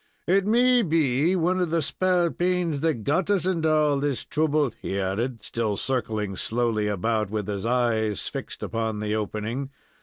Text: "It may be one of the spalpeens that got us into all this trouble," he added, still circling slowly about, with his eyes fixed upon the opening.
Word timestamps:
"It 0.25 0.47
may 0.47 0.81
be 0.81 1.35
one 1.35 1.59
of 1.59 1.69
the 1.69 1.83
spalpeens 1.83 2.81
that 2.81 3.03
got 3.03 3.29
us 3.29 3.45
into 3.45 3.69
all 3.71 3.99
this 3.99 4.25
trouble," 4.25 4.71
he 4.81 4.99
added, 4.99 5.43
still 5.43 5.77
circling 5.77 6.35
slowly 6.35 6.87
about, 6.87 7.29
with 7.29 7.47
his 7.47 7.67
eyes 7.67 8.27
fixed 8.27 8.63
upon 8.63 8.97
the 8.99 9.13
opening. 9.15 9.69